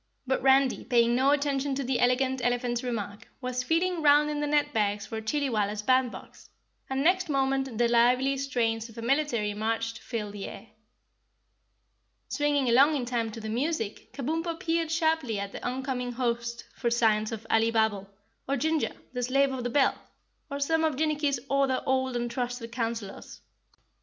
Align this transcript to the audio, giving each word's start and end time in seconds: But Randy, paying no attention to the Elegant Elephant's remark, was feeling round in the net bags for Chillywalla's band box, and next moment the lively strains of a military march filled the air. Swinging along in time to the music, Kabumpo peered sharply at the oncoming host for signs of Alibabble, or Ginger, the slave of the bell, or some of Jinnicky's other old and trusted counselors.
But 0.25 0.41
Randy, 0.41 0.83
paying 0.83 1.13
no 1.13 1.29
attention 1.29 1.75
to 1.75 1.83
the 1.83 1.99
Elegant 1.99 2.43
Elephant's 2.43 2.81
remark, 2.81 3.27
was 3.39 3.61
feeling 3.61 4.01
round 4.01 4.31
in 4.31 4.39
the 4.39 4.47
net 4.47 4.73
bags 4.73 5.05
for 5.05 5.21
Chillywalla's 5.21 5.83
band 5.83 6.11
box, 6.11 6.49
and 6.89 7.03
next 7.03 7.29
moment 7.29 7.77
the 7.77 7.87
lively 7.87 8.35
strains 8.37 8.89
of 8.89 8.97
a 8.97 9.03
military 9.03 9.53
march 9.53 9.99
filled 9.99 10.33
the 10.33 10.47
air. 10.47 10.69
Swinging 12.29 12.67
along 12.67 12.95
in 12.95 13.05
time 13.05 13.29
to 13.33 13.39
the 13.39 13.47
music, 13.47 14.11
Kabumpo 14.11 14.59
peered 14.59 14.89
sharply 14.89 15.37
at 15.39 15.51
the 15.51 15.63
oncoming 15.63 16.13
host 16.13 16.65
for 16.75 16.89
signs 16.89 17.31
of 17.31 17.45
Alibabble, 17.51 18.09
or 18.49 18.57
Ginger, 18.57 18.95
the 19.13 19.21
slave 19.21 19.51
of 19.53 19.63
the 19.63 19.69
bell, 19.69 19.93
or 20.49 20.59
some 20.59 20.83
of 20.83 20.95
Jinnicky's 20.95 21.39
other 21.47 21.83
old 21.85 22.15
and 22.15 22.31
trusted 22.31 22.71
counselors. 22.71 23.41